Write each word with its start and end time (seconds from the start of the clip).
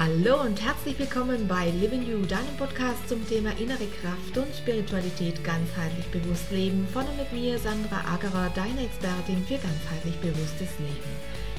Hallo 0.00 0.40
und 0.40 0.58
herzlich 0.64 0.98
willkommen 0.98 1.46
bei 1.46 1.68
Living 1.78 2.00
You, 2.08 2.24
deinem 2.24 2.56
Podcast 2.56 3.06
zum 3.06 3.20
Thema 3.28 3.50
innere 3.58 3.84
Kraft 4.00 4.34
und 4.34 4.46
Spiritualität 4.56 5.44
ganzheitlich 5.44 6.06
bewusst 6.06 6.50
leben. 6.50 6.88
Von 6.90 7.04
und 7.04 7.18
mit 7.18 7.30
mir, 7.34 7.58
Sandra 7.58 8.00
Agerer, 8.10 8.50
deine 8.54 8.86
Expertin 8.86 9.44
für 9.44 9.58
ganzheitlich 9.58 10.16
bewusstes 10.22 10.70
Leben. 10.78 11.39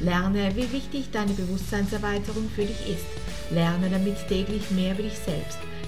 Lerne, 0.00 0.50
wie 0.56 0.72
wichtig 0.72 1.10
deine 1.12 1.32
Bewusstseinserweiterung 1.32 2.48
für 2.54 2.64
dich 2.64 2.88
ist. 2.88 3.04
Lerne 3.50 3.90
damit 3.90 4.16
täglich 4.28 4.70
mehr 4.70 4.94
über 4.94 5.02
dich 5.02 5.18
selbst. 5.18 5.58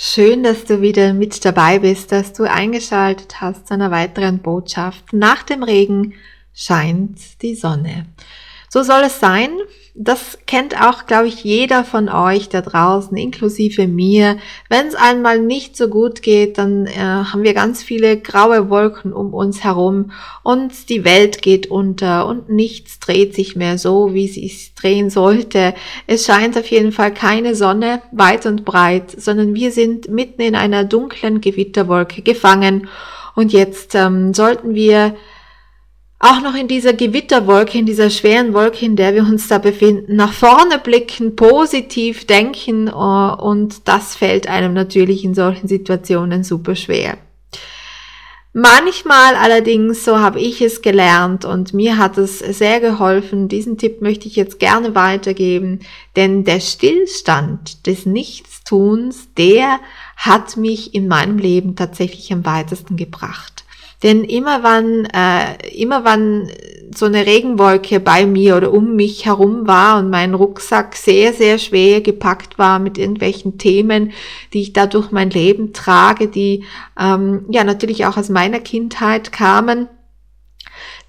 Schön, 0.00 0.44
dass 0.44 0.64
du 0.64 0.80
wieder 0.80 1.12
mit 1.12 1.44
dabei 1.44 1.80
bist, 1.80 2.12
dass 2.12 2.32
du 2.32 2.44
eingeschaltet 2.44 3.40
hast 3.40 3.66
zu 3.66 3.74
einer 3.74 3.90
weiteren 3.90 4.38
Botschaft. 4.38 5.12
Nach 5.12 5.42
dem 5.42 5.64
Regen 5.64 6.14
scheint 6.54 7.42
die 7.42 7.56
Sonne. 7.56 8.06
So 8.68 8.84
soll 8.84 9.02
es 9.02 9.18
sein. 9.18 9.50
Das 10.00 10.38
kennt 10.46 10.80
auch, 10.80 11.06
glaube 11.06 11.26
ich, 11.26 11.42
jeder 11.42 11.82
von 11.82 12.08
euch 12.08 12.48
da 12.48 12.60
draußen, 12.60 13.16
inklusive 13.16 13.88
mir. 13.88 14.38
Wenn 14.68 14.86
es 14.86 14.94
einmal 14.94 15.40
nicht 15.40 15.76
so 15.76 15.88
gut 15.88 16.22
geht, 16.22 16.56
dann 16.56 16.86
äh, 16.86 17.00
haben 17.00 17.42
wir 17.42 17.52
ganz 17.52 17.82
viele 17.82 18.16
graue 18.16 18.70
Wolken 18.70 19.12
um 19.12 19.34
uns 19.34 19.64
herum 19.64 20.12
und 20.44 20.88
die 20.88 21.04
Welt 21.04 21.42
geht 21.42 21.68
unter 21.68 22.28
und 22.28 22.48
nichts 22.48 23.00
dreht 23.00 23.34
sich 23.34 23.56
mehr 23.56 23.76
so, 23.76 24.14
wie 24.14 24.28
sie 24.28 24.46
es 24.46 24.72
drehen 24.76 25.10
sollte. 25.10 25.74
Es 26.06 26.26
scheint 26.26 26.56
auf 26.56 26.70
jeden 26.70 26.92
Fall 26.92 27.12
keine 27.12 27.56
Sonne 27.56 28.00
weit 28.12 28.46
und 28.46 28.64
breit, 28.64 29.20
sondern 29.20 29.54
wir 29.54 29.72
sind 29.72 30.08
mitten 30.08 30.42
in 30.42 30.54
einer 30.54 30.84
dunklen 30.84 31.40
Gewitterwolke 31.40 32.22
gefangen. 32.22 32.86
Und 33.34 33.52
jetzt 33.52 33.96
ähm, 33.96 34.32
sollten 34.32 34.76
wir 34.76 35.16
auch 36.20 36.40
noch 36.42 36.54
in 36.54 36.66
dieser 36.66 36.92
Gewitterwolke, 36.94 37.78
in 37.78 37.86
dieser 37.86 38.10
schweren 38.10 38.52
Wolke, 38.52 38.84
in 38.84 38.96
der 38.96 39.14
wir 39.14 39.22
uns 39.22 39.46
da 39.46 39.58
befinden, 39.58 40.16
nach 40.16 40.32
vorne 40.32 40.78
blicken, 40.78 41.36
positiv 41.36 42.26
denken 42.26 42.88
äh, 42.88 42.90
und 42.90 43.86
das 43.86 44.16
fällt 44.16 44.48
einem 44.48 44.74
natürlich 44.74 45.24
in 45.24 45.34
solchen 45.34 45.68
Situationen 45.68 46.42
super 46.42 46.74
schwer. 46.74 47.18
Manchmal 48.54 49.36
allerdings, 49.36 50.04
so 50.04 50.18
habe 50.18 50.40
ich 50.40 50.60
es 50.62 50.82
gelernt 50.82 51.44
und 51.44 51.74
mir 51.74 51.98
hat 51.98 52.18
es 52.18 52.40
sehr 52.40 52.80
geholfen, 52.80 53.46
diesen 53.46 53.78
Tipp 53.78 54.02
möchte 54.02 54.26
ich 54.26 54.34
jetzt 54.34 54.58
gerne 54.58 54.96
weitergeben, 54.96 55.80
denn 56.16 56.42
der 56.42 56.58
Stillstand 56.58 57.86
des 57.86 58.06
Nichtstuns, 58.06 59.28
der 59.36 59.78
hat 60.16 60.56
mich 60.56 60.92
in 60.94 61.06
meinem 61.06 61.38
Leben 61.38 61.76
tatsächlich 61.76 62.32
am 62.32 62.44
weitesten 62.44 62.96
gebracht. 62.96 63.57
Denn 64.02 64.22
immer 64.24 64.62
wann, 64.62 65.06
äh, 65.06 65.68
immer 65.76 66.04
wann 66.04 66.50
so 66.94 67.06
eine 67.06 67.26
Regenwolke 67.26 68.00
bei 68.00 68.26
mir 68.26 68.56
oder 68.56 68.72
um 68.72 68.96
mich 68.96 69.26
herum 69.26 69.66
war 69.66 69.98
und 69.98 70.10
mein 70.10 70.34
Rucksack 70.34 70.94
sehr, 70.94 71.32
sehr 71.32 71.58
schwer 71.58 72.00
gepackt 72.00 72.58
war 72.58 72.78
mit 72.78 72.96
irgendwelchen 72.96 73.58
Themen, 73.58 74.12
die 74.52 74.62
ich 74.62 74.72
da 74.72 74.86
durch 74.86 75.10
mein 75.10 75.30
Leben 75.30 75.72
trage, 75.72 76.28
die 76.28 76.64
ähm, 76.98 77.44
ja 77.50 77.64
natürlich 77.64 78.06
auch 78.06 78.16
aus 78.16 78.28
meiner 78.28 78.60
Kindheit 78.60 79.32
kamen, 79.32 79.88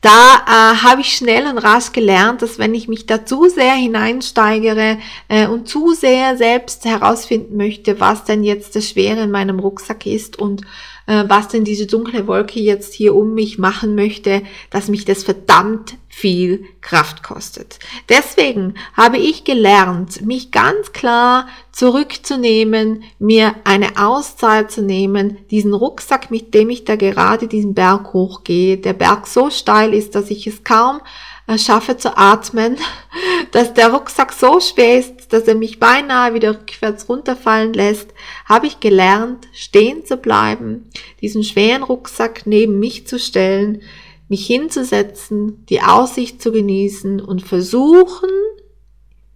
da 0.02 0.36
äh, 0.48 0.78
habe 0.78 1.02
ich 1.02 1.14
schnell 1.14 1.46
und 1.46 1.58
rasch 1.58 1.92
gelernt, 1.92 2.42
dass 2.42 2.58
wenn 2.58 2.74
ich 2.74 2.88
mich 2.88 3.06
da 3.06 3.26
zu 3.26 3.50
sehr 3.50 3.74
hineinsteigere 3.74 4.98
äh, 5.28 5.48
und 5.48 5.68
zu 5.68 5.94
sehr 5.94 6.38
selbst 6.38 6.86
herausfinden 6.86 7.58
möchte, 7.58 8.00
was 8.00 8.24
denn 8.24 8.46
jetzt 8.46 8.78
das 8.78 8.88
Schwere 8.88 9.24
in 9.24 9.32
meinem 9.32 9.60
Rucksack 9.60 10.06
ist 10.06 10.40
und 10.40 10.62
äh, 11.09 11.25
was 11.28 11.47
denn 11.47 11.64
diese 11.64 11.88
dunkle 11.88 12.28
Wolke 12.28 12.59
jetzt 12.59 12.94
hier 12.94 13.16
um 13.16 13.34
mich 13.34 13.58
machen 13.58 13.96
möchte, 13.96 14.44
dass 14.70 14.90
mich 14.90 15.06
das 15.06 15.24
verdammt 15.24 15.97
viel 16.08 16.66
Kraft 16.81 17.24
kostet. 17.24 17.80
Deswegen 18.09 18.75
habe 18.94 19.18
ich 19.18 19.44
gelernt, 19.44 20.22
mich 20.24 20.52
ganz 20.52 20.92
klar 20.92 21.47
zurückzunehmen, 21.72 23.03
mir 23.18 23.56
eine 23.64 23.97
Auszeit 23.97 24.72
zu 24.72 24.84
nehmen, 24.84 25.40
diesen 25.50 25.74
Rucksack, 25.74 26.30
mit 26.30 26.53
dem 26.53 26.70
ich 26.70 26.86
da 26.86 26.96
gerade 26.96 27.47
diesen 27.47 27.74
Berg 27.74 28.14
hochgehe, 28.14 28.78
der 28.78 28.94
Berg 28.94 29.26
so 29.26 29.50
steil 29.50 29.96
ist, 29.96 30.14
dass 30.14 30.30
ich 30.30 30.46
es 30.46 30.64
kaum 30.64 31.02
äh, 31.47 31.58
schaffe 31.58 31.97
zu 31.97 32.16
atmen, 32.18 32.78
dass 33.52 33.74
der 33.74 33.91
Rucksack 33.91 34.31
so 34.31 34.59
schwer 34.59 35.00
ist, 35.00 35.19
dass 35.29 35.47
er 35.47 35.56
mich 35.56 35.79
beinahe 35.79 36.34
wieder 36.34 36.51
rückwärts 36.51 37.07
runterfallen 37.07 37.73
lässt, 37.73 38.09
habe 38.45 38.67
ich 38.67 38.79
gelernt, 38.79 39.47
stehen 39.53 40.06
zu 40.06 40.17
bleiben, 40.17 40.90
diesen 41.22 41.44
schweren 41.44 41.84
Rucksack 41.84 42.45
neben 42.45 42.79
mich 42.79 43.07
zu 43.07 43.19
stellen, 43.19 43.81
mich 44.28 44.45
hinzusetzen, 44.45 45.66
die 45.67 45.81
Aussicht 45.81 46.41
zu 46.41 46.51
genießen 46.51 47.19
und 47.22 47.41
versuchen, 47.41 48.29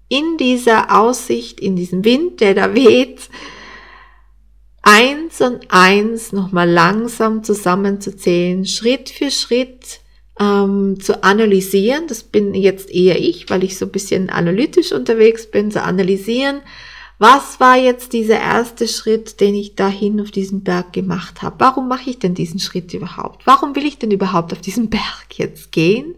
in 0.07 0.37
dieser 0.37 0.95
Aussicht, 0.99 1.59
in 1.59 1.75
diesem 1.75 2.05
Wind, 2.05 2.39
der 2.41 2.53
da 2.53 2.75
weht, 2.75 3.29
eins 4.83 5.41
und 5.41 5.65
eins 5.69 6.31
nochmal 6.31 6.69
langsam 6.69 7.43
zusammenzuzählen, 7.43 8.65
Schritt 8.65 9.09
für 9.09 9.31
Schritt 9.31 10.01
ähm, 10.39 10.99
zu 10.99 11.23
analysieren. 11.23 12.07
Das 12.07 12.23
bin 12.23 12.53
jetzt 12.53 12.89
eher 12.91 13.19
ich, 13.19 13.49
weil 13.49 13.63
ich 13.63 13.77
so 13.77 13.85
ein 13.85 13.91
bisschen 13.91 14.29
analytisch 14.29 14.91
unterwegs 14.91 15.49
bin, 15.49 15.71
zu 15.71 15.81
analysieren, 15.81 16.61
was 17.23 17.61
war 17.61 17.77
jetzt 17.77 18.11
dieser 18.11 18.37
erste 18.37 18.85
Schritt, 18.85 19.39
den 19.39 19.55
ich 19.55 19.75
dahin 19.75 20.19
auf 20.19 20.29
diesen 20.29 20.61
Berg 20.61 20.91
gemacht 20.91 21.41
habe? 21.41 21.55
Warum 21.59 21.87
mache 21.87 22.09
ich 22.09 22.19
denn 22.19 22.33
diesen 22.33 22.59
Schritt 22.59 22.93
überhaupt? 22.93 23.47
Warum 23.47 23.77
will 23.77 23.85
ich 23.85 23.97
denn 23.97 24.11
überhaupt 24.11 24.51
auf 24.51 24.59
diesen 24.59 24.89
Berg 24.89 25.27
jetzt 25.31 25.71
gehen? 25.71 26.15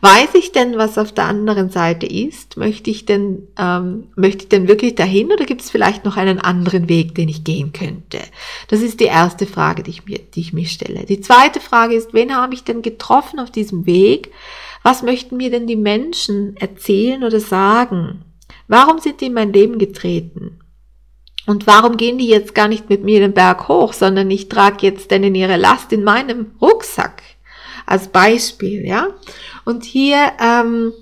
Weiß 0.00 0.34
ich 0.34 0.50
denn, 0.50 0.76
was 0.76 0.98
auf 0.98 1.12
der 1.12 1.26
anderen 1.26 1.70
Seite 1.70 2.06
ist? 2.06 2.56
Möchte 2.56 2.90
ich 2.90 3.06
denn, 3.06 3.46
ähm, 3.56 4.08
möchte 4.16 4.42
ich 4.42 4.48
denn 4.48 4.66
wirklich 4.66 4.96
dahin 4.96 5.30
oder 5.30 5.44
gibt 5.44 5.60
es 5.60 5.70
vielleicht 5.70 6.04
noch 6.04 6.16
einen 6.16 6.40
anderen 6.40 6.88
Weg, 6.88 7.14
den 7.14 7.28
ich 7.28 7.44
gehen 7.44 7.72
könnte? 7.72 8.18
Das 8.66 8.80
ist 8.80 8.98
die 8.98 9.04
erste 9.04 9.46
Frage, 9.46 9.84
die 9.84 9.90
ich 9.90 10.06
mir, 10.06 10.18
die 10.18 10.40
ich 10.40 10.52
mir 10.52 10.66
stelle. 10.66 11.06
Die 11.06 11.20
zweite 11.20 11.60
Frage 11.60 11.94
ist, 11.94 12.14
wen 12.14 12.34
habe 12.34 12.54
ich 12.54 12.64
denn 12.64 12.82
getroffen 12.82 13.38
auf 13.38 13.52
diesem 13.52 13.86
Weg? 13.86 14.32
Was 14.82 15.04
möchten 15.04 15.36
mir 15.36 15.52
denn 15.52 15.68
die 15.68 15.76
Menschen 15.76 16.56
erzählen 16.56 17.22
oder 17.22 17.38
sagen? 17.38 18.24
Warum 18.68 18.98
sind 18.98 19.20
die 19.20 19.26
in 19.26 19.34
mein 19.34 19.52
Leben 19.52 19.78
getreten? 19.78 20.60
Und 21.46 21.66
warum 21.66 21.96
gehen 21.96 22.18
die 22.18 22.28
jetzt 22.28 22.54
gar 22.54 22.68
nicht 22.68 22.90
mit 22.90 23.02
mir 23.02 23.20
den 23.20 23.32
Berg 23.32 23.68
hoch, 23.68 23.94
sondern 23.94 24.30
ich 24.30 24.50
trage 24.50 24.86
jetzt 24.86 25.10
denn 25.10 25.24
in 25.24 25.34
ihre 25.34 25.56
Last 25.56 25.92
in 25.92 26.04
meinem 26.04 26.52
Rucksack? 26.60 27.22
Als 27.86 28.08
Beispiel, 28.08 28.86
ja? 28.86 29.08
Und 29.64 29.84
hier 29.84 30.32
ähm, 30.38 30.92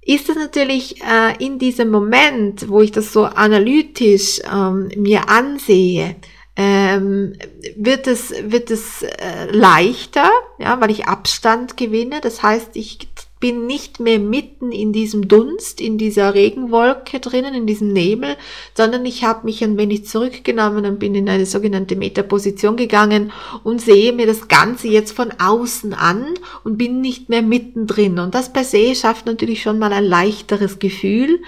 ist 0.00 0.30
es 0.30 0.36
natürlich 0.36 1.02
äh, 1.02 1.36
in 1.38 1.58
diesem 1.58 1.90
Moment, 1.90 2.70
wo 2.70 2.80
ich 2.80 2.92
das 2.92 3.12
so 3.12 3.24
analytisch 3.24 4.40
ähm, 4.50 4.88
mir 4.96 5.28
ansehe, 5.28 6.16
ähm, 6.56 7.34
wird 7.76 8.06
es, 8.06 8.32
wird 8.42 8.70
es 8.70 9.02
äh, 9.02 9.50
leichter, 9.50 10.30
ja, 10.58 10.80
weil 10.80 10.90
ich 10.90 11.06
Abstand 11.06 11.76
gewinne. 11.76 12.22
Das 12.22 12.42
heißt, 12.42 12.70
ich 12.72 12.98
bin 13.40 13.66
nicht 13.66 14.00
mehr 14.00 14.18
mitten 14.18 14.72
in 14.72 14.92
diesem 14.92 15.28
Dunst, 15.28 15.80
in 15.80 15.98
dieser 15.98 16.34
Regenwolke 16.34 17.20
drinnen, 17.20 17.54
in 17.54 17.66
diesem 17.66 17.92
Nebel, 17.92 18.36
sondern 18.74 19.06
ich 19.06 19.24
habe 19.24 19.44
mich 19.44 19.62
ein 19.62 19.78
wenig 19.78 20.06
zurückgenommen 20.06 20.84
und 20.84 20.98
bin 20.98 21.14
in 21.14 21.28
eine 21.28 21.46
sogenannte 21.46 21.96
Metaposition 21.96 22.76
gegangen 22.76 23.32
und 23.62 23.80
sehe 23.80 24.12
mir 24.12 24.26
das 24.26 24.48
Ganze 24.48 24.88
jetzt 24.88 25.12
von 25.12 25.32
außen 25.38 25.94
an 25.94 26.26
und 26.64 26.78
bin 26.78 27.00
nicht 27.00 27.28
mehr 27.28 27.42
mittendrin. 27.42 28.18
Und 28.18 28.34
das 28.34 28.52
per 28.52 28.64
se 28.64 28.94
schafft 28.94 29.26
natürlich 29.26 29.62
schon 29.62 29.78
mal 29.78 29.92
ein 29.92 30.04
leichteres 30.04 30.78
Gefühl, 30.78 31.40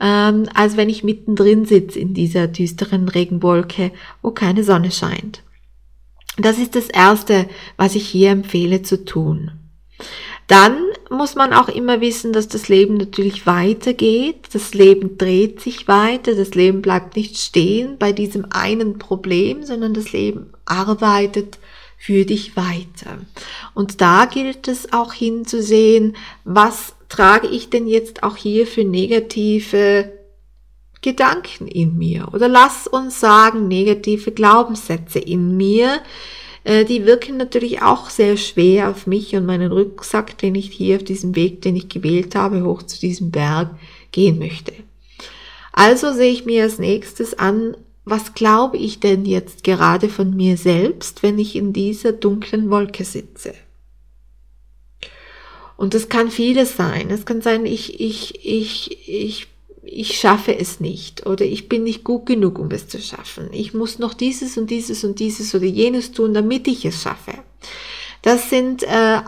ähm, 0.00 0.48
als 0.54 0.76
wenn 0.76 0.88
ich 0.88 1.04
mittendrin 1.04 1.64
sitze 1.66 1.98
in 1.98 2.14
dieser 2.14 2.48
düsteren 2.48 3.08
Regenwolke, 3.08 3.92
wo 4.22 4.30
keine 4.30 4.64
Sonne 4.64 4.90
scheint. 4.90 5.42
Das 6.36 6.58
ist 6.58 6.74
das 6.74 6.88
Erste, 6.88 7.46
was 7.76 7.94
ich 7.94 8.08
hier 8.08 8.30
empfehle 8.30 8.82
zu 8.82 9.04
tun. 9.04 9.52
Dann 10.46 10.78
muss 11.08 11.34
man 11.34 11.52
auch 11.52 11.68
immer 11.68 12.00
wissen, 12.00 12.32
dass 12.32 12.48
das 12.48 12.68
Leben 12.68 12.96
natürlich 12.96 13.46
weitergeht. 13.46 14.48
Das 14.52 14.74
Leben 14.74 15.16
dreht 15.16 15.60
sich 15.60 15.88
weiter. 15.88 16.34
Das 16.34 16.54
Leben 16.54 16.82
bleibt 16.82 17.16
nicht 17.16 17.38
stehen 17.38 17.96
bei 17.98 18.12
diesem 18.12 18.46
einen 18.50 18.98
Problem, 18.98 19.64
sondern 19.64 19.94
das 19.94 20.12
Leben 20.12 20.52
arbeitet 20.66 21.58
für 21.96 22.26
dich 22.26 22.56
weiter. 22.56 23.18
Und 23.72 24.02
da 24.02 24.26
gilt 24.26 24.68
es 24.68 24.92
auch 24.92 25.14
hinzusehen, 25.14 26.16
was 26.44 26.94
trage 27.08 27.46
ich 27.46 27.70
denn 27.70 27.86
jetzt 27.86 28.22
auch 28.22 28.36
hier 28.36 28.66
für 28.66 28.84
negative 28.84 30.12
Gedanken 31.00 31.66
in 31.66 31.96
mir? 31.96 32.28
Oder 32.34 32.48
lass 32.48 32.86
uns 32.86 33.20
sagen, 33.20 33.68
negative 33.68 34.32
Glaubenssätze 34.32 35.18
in 35.18 35.56
mir, 35.56 36.00
die 36.66 37.04
wirken 37.04 37.36
natürlich 37.36 37.82
auch 37.82 38.08
sehr 38.08 38.36
schwer 38.36 38.88
auf 38.88 39.06
mich 39.06 39.36
und 39.36 39.44
meinen 39.44 39.70
Rucksack, 39.70 40.38
den 40.38 40.54
ich 40.54 40.70
hier 40.70 40.96
auf 40.96 41.04
diesem 41.04 41.36
Weg, 41.36 41.60
den 41.62 41.76
ich 41.76 41.88
gewählt 41.88 42.34
habe, 42.34 42.64
hoch 42.64 42.82
zu 42.82 42.98
diesem 42.98 43.30
Berg 43.30 43.70
gehen 44.12 44.38
möchte. 44.38 44.72
Also 45.72 46.12
sehe 46.12 46.32
ich 46.32 46.46
mir 46.46 46.62
als 46.62 46.78
nächstes 46.78 47.38
an, 47.38 47.76
was 48.04 48.34
glaube 48.34 48.76
ich 48.76 49.00
denn 49.00 49.24
jetzt 49.24 49.64
gerade 49.64 50.08
von 50.08 50.34
mir 50.36 50.56
selbst, 50.56 51.22
wenn 51.22 51.38
ich 51.38 51.56
in 51.56 51.72
dieser 51.72 52.12
dunklen 52.12 52.70
Wolke 52.70 53.04
sitze? 53.04 53.54
Und 55.76 55.94
das 55.94 56.08
kann 56.08 56.30
vieles 56.30 56.76
sein. 56.76 57.10
Es 57.10 57.26
kann 57.26 57.42
sein, 57.42 57.66
ich, 57.66 58.00
ich, 58.00 58.44
ich, 58.44 59.08
ich 59.08 59.48
ich 59.86 60.18
schaffe 60.18 60.58
es 60.58 60.80
nicht 60.80 61.26
oder 61.26 61.44
ich 61.44 61.68
bin 61.68 61.84
nicht 61.84 62.04
gut 62.04 62.26
genug, 62.26 62.58
um 62.58 62.70
es 62.70 62.88
zu 62.88 63.00
schaffen. 63.00 63.48
Ich 63.52 63.74
muss 63.74 63.98
noch 63.98 64.14
dieses 64.14 64.56
und 64.56 64.70
dieses 64.70 65.04
und 65.04 65.18
dieses 65.18 65.54
oder 65.54 65.64
jenes 65.64 66.12
tun, 66.12 66.34
damit 66.34 66.66
ich 66.68 66.84
es 66.84 67.02
schaffe. 67.02 67.34
Das 68.22 68.50
sind 68.50 68.82
äh, 68.82 69.20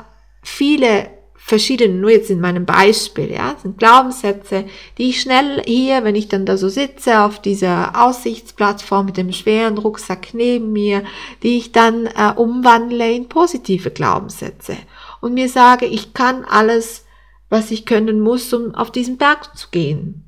viele 0.43 1.11
verschiedene, 1.37 1.94
nur 1.94 2.11
jetzt 2.11 2.31
in 2.31 2.41
meinem 2.41 2.67
Beispiel, 2.67 3.31
ja, 3.31 3.55
sind 3.62 3.79
Glaubenssätze, 3.79 4.64
die 4.99 5.11
ich 5.11 5.20
schnell 5.20 5.62
hier, 5.64 6.03
wenn 6.03 6.17
ich 6.17 6.26
dann 6.26 6.44
da 6.44 6.56
so 6.56 6.69
sitze 6.69 7.20
auf 7.20 7.41
dieser 7.41 8.05
Aussichtsplattform 8.05 9.06
mit 9.06 9.17
dem 9.17 9.32
schweren 9.32 9.79
Rucksack 9.79 10.35
neben 10.35 10.73
mir, 10.73 11.05
die 11.44 11.58
ich 11.58 11.70
dann 11.70 12.06
äh, 12.06 12.32
umwandle 12.35 13.12
in 13.12 13.29
positive 13.29 13.91
Glaubenssätze 13.91 14.76
und 15.20 15.35
mir 15.35 15.49
sage, 15.49 15.87
ich 15.87 16.14
kann 16.14 16.44
alles, 16.44 17.05
was 17.49 17.70
ich 17.70 17.87
können 17.87 18.20
muss, 18.20 18.53
um 18.53 18.75
auf 18.75 18.91
diesen 18.91 19.19
Berg 19.19 19.56
zu 19.56 19.69
gehen 19.70 20.25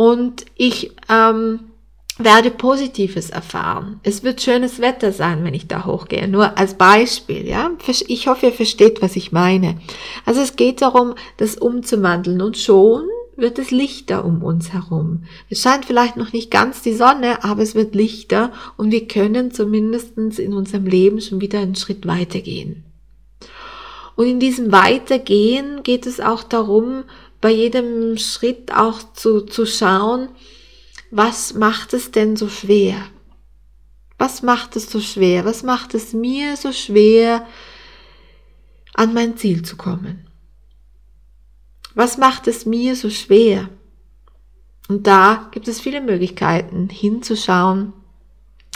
und 0.00 0.46
ich 0.56 0.92
ähm, 1.10 1.60
werde 2.16 2.50
Positives 2.50 3.28
erfahren. 3.28 4.00
Es 4.02 4.24
wird 4.24 4.40
schönes 4.40 4.80
Wetter 4.80 5.12
sein, 5.12 5.44
wenn 5.44 5.52
ich 5.52 5.68
da 5.68 5.84
hochgehe. 5.84 6.26
Nur 6.26 6.56
als 6.56 6.72
Beispiel, 6.72 7.46
ja. 7.46 7.72
Ich 8.08 8.26
hoffe, 8.26 8.46
ihr 8.46 8.52
versteht, 8.52 9.02
was 9.02 9.14
ich 9.14 9.30
meine. 9.30 9.78
Also 10.24 10.40
es 10.40 10.56
geht 10.56 10.80
darum, 10.80 11.16
das 11.36 11.56
umzuwandeln 11.56 12.40
und 12.40 12.56
schon 12.56 13.02
wird 13.36 13.58
es 13.58 13.70
lichter 13.72 14.24
um 14.24 14.42
uns 14.42 14.72
herum. 14.72 15.24
Es 15.50 15.60
scheint 15.60 15.84
vielleicht 15.84 16.16
noch 16.16 16.32
nicht 16.32 16.50
ganz 16.50 16.80
die 16.80 16.94
Sonne, 16.94 17.44
aber 17.44 17.60
es 17.60 17.74
wird 17.74 17.94
lichter 17.94 18.52
und 18.78 18.92
wir 18.92 19.06
können 19.06 19.50
zumindestens 19.50 20.38
in 20.38 20.54
unserem 20.54 20.86
Leben 20.86 21.20
schon 21.20 21.42
wieder 21.42 21.58
einen 21.58 21.76
Schritt 21.76 22.06
weitergehen. 22.06 22.84
Und 24.16 24.26
in 24.28 24.40
diesem 24.40 24.72
Weitergehen 24.72 25.82
geht 25.82 26.06
es 26.06 26.20
auch 26.20 26.42
darum, 26.42 27.04
bei 27.40 27.50
jedem 27.50 28.18
Schritt 28.18 28.72
auch 28.74 29.12
zu, 29.14 29.42
zu 29.42 29.66
schauen, 29.66 30.28
was 31.10 31.54
macht 31.54 31.94
es 31.94 32.10
denn 32.10 32.36
so 32.36 32.48
schwer? 32.48 32.96
Was 34.18 34.42
macht 34.42 34.76
es 34.76 34.90
so 34.90 35.00
schwer? 35.00 35.44
Was 35.44 35.62
macht 35.62 35.94
es 35.94 36.12
mir 36.12 36.56
so 36.56 36.72
schwer, 36.72 37.46
an 38.94 39.14
mein 39.14 39.36
Ziel 39.36 39.62
zu 39.62 39.76
kommen? 39.76 40.26
Was 41.94 42.18
macht 42.18 42.46
es 42.46 42.66
mir 42.66 42.94
so 42.94 43.10
schwer? 43.10 43.68
Und 44.88 45.06
da 45.06 45.48
gibt 45.52 45.68
es 45.68 45.80
viele 45.80 46.00
Möglichkeiten 46.00 46.88
hinzuschauen, 46.88 47.92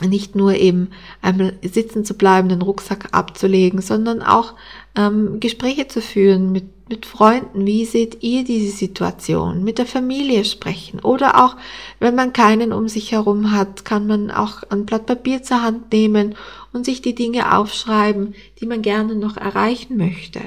nicht 0.02 0.34
nur 0.34 0.55
eben 0.55 0.90
einmal 1.22 1.58
sitzen 1.62 2.05
zu 2.05 2.14
bleiben, 2.14 2.49
den 2.49 2.62
Rucksack 2.62 3.08
abzulegen, 3.12 3.81
sondern 3.81 4.22
auch 4.22 4.55
ähm, 4.96 5.38
Gespräche 5.40 5.88
zu 5.88 6.00
führen 6.00 6.52
mit 6.52 6.64
mit 6.89 7.07
Freunden, 7.07 7.67
wie 7.67 7.85
seht 7.85 8.23
ihr 8.23 8.45
diese 8.45 8.77
Situation, 8.77 9.65
mit 9.65 9.79
der 9.79 9.87
Familie 9.87 10.45
sprechen 10.45 11.01
oder 11.01 11.45
auch, 11.45 11.57
wenn 11.99 12.15
man 12.15 12.33
keinen 12.33 12.73
um 12.73 12.89
sich 12.89 13.13
herum 13.13 13.53
hat, 13.53 13.85
kann 13.85 14.07
man 14.07 14.31
auch 14.31 14.63
ein 14.69 14.85
Blatt 14.85 15.07
Papier 15.07 15.43
zur 15.43 15.63
Hand 15.63 15.93
nehmen 15.93 16.35
und 16.73 16.85
sich 16.85 17.01
die 17.01 17.15
Dinge 17.15 17.57
aufschreiben, 17.57 18.35
die 18.61 18.67
man 18.67 18.83
gerne 18.83 19.15
noch 19.15 19.37
erreichen 19.37 19.97
möchte, 19.97 20.41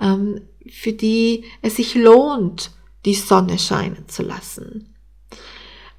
ähm, 0.00 0.40
für 0.68 0.92
die 0.92 1.44
es 1.62 1.76
sich 1.76 1.94
lohnt, 1.94 2.72
die 3.04 3.14
Sonne 3.14 3.58
scheinen 3.58 4.08
zu 4.08 4.22
lassen. 4.22 4.94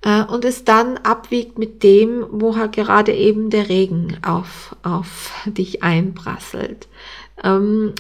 Äh, 0.01 0.23
und 0.23 0.45
es 0.45 0.63
dann 0.63 0.97
abwiegt 0.97 1.57
mit 1.57 1.83
dem, 1.83 2.25
wo 2.29 2.55
halt 2.55 2.73
gerade 2.73 3.13
eben 3.13 3.49
der 3.49 3.69
Regen 3.69 4.17
auf, 4.25 4.75
auf 4.83 5.33
dich 5.45 5.83
einprasselt. 5.83 6.87
Ähm, 7.43 7.93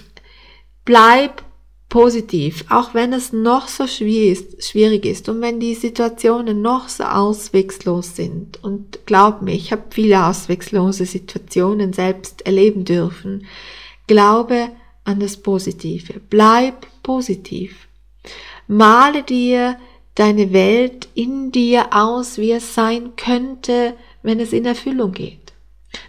bleib 0.83 1.43
positiv, 1.91 2.63
auch 2.69 2.93
wenn 2.93 3.11
es 3.11 3.33
noch 3.33 3.67
so 3.67 3.85
schwierig 3.85 5.05
ist 5.05 5.27
und 5.27 5.41
wenn 5.41 5.59
die 5.59 5.75
Situationen 5.75 6.61
noch 6.61 6.87
so 6.87 7.03
auswegslos 7.03 8.15
sind. 8.15 8.63
Und 8.63 9.05
glaub 9.05 9.41
mir, 9.41 9.53
ich 9.53 9.73
habe 9.73 9.83
viele 9.89 10.25
auswegslose 10.25 11.05
Situationen 11.05 11.91
selbst 11.91 12.45
erleben 12.45 12.85
dürfen. 12.85 13.45
Glaube 14.07 14.69
an 15.03 15.19
das 15.19 15.35
Positive. 15.35 16.21
Bleib 16.29 16.87
positiv. 17.03 17.89
Male 18.67 19.23
dir 19.23 19.77
deine 20.15 20.53
Welt 20.53 21.09
in 21.13 21.51
dir 21.51 21.89
aus, 21.91 22.37
wie 22.37 22.53
es 22.53 22.73
sein 22.73 23.17
könnte, 23.17 23.95
wenn 24.23 24.39
es 24.39 24.53
in 24.53 24.63
Erfüllung 24.63 25.11
geht. 25.11 25.40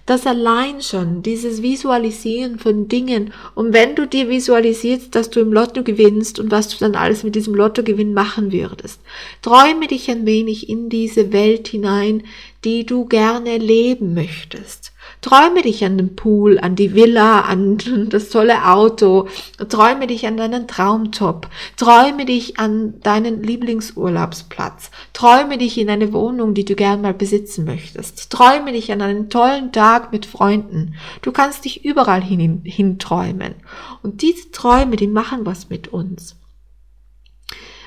Das 0.05 0.27
allein 0.27 0.83
schon, 0.83 1.23
dieses 1.23 1.63
Visualisieren 1.63 2.59
von 2.59 2.89
Dingen. 2.89 3.33
Und 3.55 3.73
wenn 3.73 3.95
du 3.95 4.07
dir 4.07 4.29
visualisierst, 4.29 5.15
dass 5.15 5.31
du 5.31 5.41
im 5.41 5.53
Lotto 5.53 5.85
gewinnst 5.85 6.41
und 6.41 6.51
was 6.51 6.69
du 6.69 6.77
dann 6.79 6.97
alles 6.97 7.23
mit 7.23 7.37
diesem 7.37 7.55
Lottogewinn 7.55 8.13
machen 8.13 8.51
würdest, 8.51 9.01
träume 9.43 9.87
dich 9.87 10.11
ein 10.11 10.27
wenig 10.27 10.69
in 10.69 10.89
diese 10.89 11.33
Welt 11.33 11.69
hinein, 11.69 12.25
die 12.65 12.85
du 12.85 13.05
gerne 13.05 13.59
leben 13.59 14.15
möchtest. 14.15 14.92
Träume 15.23 15.63
dich 15.63 15.85
an 15.85 15.97
den 15.97 16.17
Pool, 16.17 16.59
an 16.59 16.75
die 16.75 16.95
Villa, 16.95 17.43
an 17.43 17.79
das 18.11 18.29
tolle 18.29 18.69
Auto. 18.69 19.29
Träume 19.69 20.09
dich 20.09 20.27
an 20.27 20.37
deinen 20.37 20.67
Traumjob. 20.67 21.49
Träume 21.77 22.27
dich 22.27 22.59
an 22.59 23.01
deinen 23.01 23.43
Lieblingsurlaubsplatz. 23.43 24.91
Träume 25.13 25.59
dich 25.59 25.79
in 25.79 25.89
eine 25.89 26.13
Wohnung, 26.13 26.55
die 26.55 26.65
du 26.65 26.75
gern 26.75 27.01
mal 27.01 27.15
besitzen 27.15 27.65
möchtest. 27.65 28.31
Träume 28.31 28.73
dich 28.73 28.91
an 28.91 29.01
einen 29.01 29.31
tollen 29.31 29.71
Tag 29.71 30.13
mit 30.13 30.27
Freunden. 30.27 30.97
Du 31.23 31.31
kannst 31.31 31.65
dich 31.65 31.85
überall 31.85 32.23
hin, 32.23 32.63
hin 32.65 32.99
träumen. 32.99 33.55
Und 34.03 34.23
diese 34.23 34.51
Träume, 34.51 34.97
die 34.97 35.07
machen 35.07 35.47
was 35.47 35.71
mit 35.71 35.89
uns. 35.89 36.37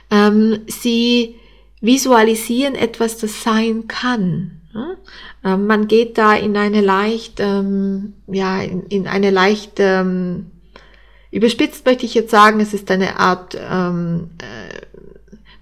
Ähm, 0.10 0.60
sie 0.68 1.36
visualisieren 1.82 2.76
etwas, 2.76 3.18
das 3.18 3.44
sein 3.44 3.90
kann. 3.90 4.62
Ähm, 5.44 5.68
man 5.68 5.88
geht 5.88 6.18
da 6.18 6.36
in 6.36 6.58
eine 6.58 6.82
leicht, 6.82 7.40
ähm, 7.40 8.14
ja, 8.28 8.62
in, 8.62 8.84
in, 8.88 9.08
eine 9.08 9.30
leicht, 9.32 9.74
ähm, 9.78 10.52
überspitzt 11.32 11.86
möchte 11.86 12.06
ich 12.06 12.14
jetzt 12.14 12.32
sagen, 12.32 12.60
es 12.60 12.74
ist 12.74 12.90
eine 12.92 13.20
Art, 13.20 13.58
ähm, 13.60 14.32
äh, 14.42 14.55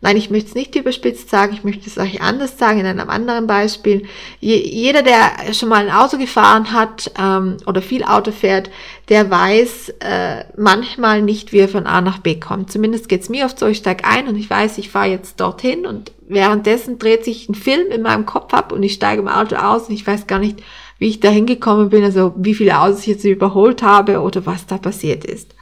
nein, 0.04 0.18
ich 0.18 0.30
möchte 0.30 0.50
es 0.50 0.56
nicht 0.56 0.76
überspitzt 0.76 1.30
sagen, 1.30 1.54
ich 1.54 1.64
möchte 1.64 1.88
es 1.88 1.98
euch 1.98 2.22
anders 2.22 2.58
sagen, 2.58 2.82
in 2.82 2.86
einem 2.86 3.10
anderen 3.10 3.48
Beispiel. 3.48 4.06
Je, 4.42 4.58
jeder, 4.58 5.02
der 5.02 5.54
schon 5.54 5.70
mal 5.70 5.88
ein 5.88 5.96
Auto 5.96 6.18
gefahren 6.18 6.74
hat 6.74 7.10
ähm, 7.18 7.56
oder 7.66 7.82
viel 7.82 8.04
Auto 8.04 8.32
fährt, 8.32 8.70
der 9.08 9.32
weiß 9.32 9.94
äh, 10.02 10.44
manchmal 10.58 11.22
nicht, 11.22 11.54
wie 11.54 11.60
er 11.60 11.70
von 11.70 11.88
A 11.88 12.02
nach 12.02 12.20
B 12.20 12.38
kommt. 12.38 12.70
Zumindest 12.70 13.08
geht's 13.08 13.30
mir 13.30 13.46
oft 13.46 13.58
so, 13.58 13.66
ich 13.68 13.78
steige 13.78 14.04
ein 14.04 14.28
und 14.28 14.36
ich 14.36 14.50
weiß, 14.50 14.78
ich 14.78 14.90
fahre 14.90 15.08
jetzt 15.08 15.40
dorthin 15.40 15.86
und 15.86 16.12
währenddessen 16.28 17.00
dreht 17.00 17.24
sich 17.24 17.48
ein 17.48 17.56
Film 17.56 17.90
in 17.90 18.02
meinem 18.02 18.26
Kopf 18.26 18.54
ab 18.54 18.74
und 18.74 18.84
ich 18.84 18.94
steige 18.94 19.22
im 19.22 19.30
Auto 19.30 19.56
aus 19.56 19.88
und 19.88 19.96
ich 19.96 20.06
weiß 20.06 20.28
gar 20.28 20.40
nicht, 20.40 20.62
wie 21.00 21.08
ich 21.08 21.22
da 21.22 21.30
hingekommen 21.30 21.90
bin, 21.90 22.04
also 22.04 22.34
wie 22.36 22.56
viele 22.56 22.78
Autos 22.78 23.00
ich 23.00 23.08
jetzt 23.08 23.24
überholt 23.24 23.82
habe 23.82 24.20
oder 24.20 24.46
was 24.46 24.68
da 24.68 24.78
passiert 24.78 25.24
ist. 25.24 25.56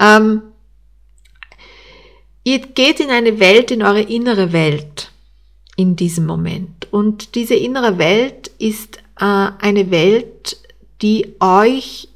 Ähm, 0.00 0.40
ihr 2.46 2.60
geht 2.60 3.00
in 3.00 3.10
eine 3.10 3.40
Welt, 3.40 3.72
in 3.72 3.82
eure 3.82 4.02
innere 4.02 4.52
Welt 4.52 5.10
in 5.74 5.96
diesem 5.96 6.26
Moment. 6.26 6.86
Und 6.92 7.34
diese 7.34 7.56
innere 7.56 7.98
Welt 7.98 8.52
ist 8.60 8.98
äh, 9.18 9.48
eine 9.58 9.90
Welt, 9.90 10.56
die 11.02 11.34
euch 11.40 12.08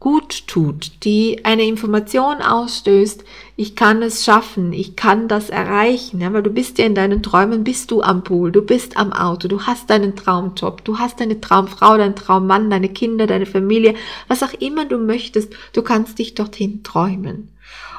gut 0.00 0.46
tut, 0.46 1.04
die 1.04 1.44
eine 1.44 1.64
Information 1.64 2.40
ausstößt, 2.40 3.24
ich 3.56 3.76
kann 3.76 4.00
es 4.00 4.24
schaffen, 4.24 4.72
ich 4.72 4.96
kann 4.96 5.28
das 5.28 5.50
erreichen, 5.50 6.22
ja, 6.22 6.32
weil 6.32 6.42
du 6.42 6.50
bist 6.50 6.78
ja 6.78 6.86
in 6.86 6.94
deinen 6.94 7.22
Träumen, 7.22 7.62
bist 7.62 7.90
du 7.90 8.00
am 8.00 8.24
Pool, 8.24 8.50
du 8.50 8.62
bist 8.62 8.96
am 8.96 9.12
Auto, 9.12 9.48
du 9.48 9.66
hast 9.66 9.90
deinen 9.90 10.16
Traumjob, 10.16 10.82
du 10.84 10.98
hast 10.98 11.20
deine 11.20 11.42
Traumfrau, 11.42 11.98
deinen 11.98 12.16
Traummann, 12.16 12.70
deine 12.70 12.88
Kinder, 12.88 13.26
deine 13.26 13.44
Familie, 13.44 13.94
was 14.28 14.42
auch 14.42 14.54
immer 14.54 14.86
du 14.86 14.96
möchtest, 14.96 15.52
du 15.74 15.82
kannst 15.82 16.18
dich 16.18 16.34
dorthin 16.34 16.82
träumen. 16.84 17.50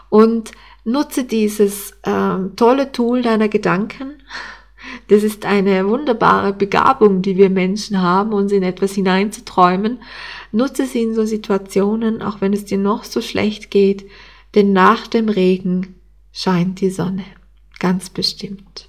Und 0.10 0.52
nutze 0.90 1.24
dieses 1.24 1.92
äh, 2.04 2.38
tolle 2.56 2.92
Tool 2.92 3.22
deiner 3.22 3.48
Gedanken, 3.48 4.22
das 5.08 5.24
ist 5.24 5.46
eine 5.46 5.88
wunderbare 5.88 6.54
Begabung, 6.54 7.22
die 7.22 7.38
wir 7.38 7.50
Menschen 7.50 8.02
haben, 8.02 8.34
uns 8.34 8.52
in 8.52 8.64
etwas 8.64 8.94
hineinzuträumen. 8.94 10.00
Nutze 10.52 10.86
sie 10.86 11.04
in 11.04 11.14
so 11.14 11.26
Situationen, 11.26 12.22
auch 12.22 12.42
wenn 12.42 12.54
es 12.54 12.66
dir 12.66 12.78
noch 12.78 13.04
so 13.04 13.22
schlecht 13.22 13.72
geht, 13.72 14.06
denn 14.56 14.74
nach 14.74 15.08
dem 15.08 15.30
Regen 15.30 15.96
scheint 16.32 16.82
die 16.82 16.90
Sonne. 16.90 17.26
Ganz 17.80 18.10
bestimmt. 18.10 18.89